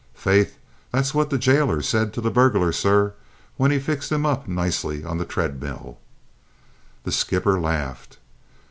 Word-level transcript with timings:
"Faith, 0.15 0.57
that's 0.91 1.13
what 1.13 1.29
the 1.29 1.37
gaolor 1.37 1.79
s'id 1.79 2.11
to 2.11 2.21
the 2.21 2.31
burghlor, 2.31 2.71
sor, 2.73 3.13
when 3.57 3.69
he 3.69 3.77
fixed 3.77 4.11
him 4.11 4.25
up 4.25 4.47
noicely 4.47 5.05
on 5.05 5.19
the 5.19 5.25
treadmill!" 5.25 5.99
The 7.03 7.11
skipper 7.11 7.59
laughed. 7.59 8.17